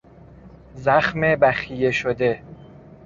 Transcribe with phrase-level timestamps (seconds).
[0.75, 2.41] زخم بخیه شده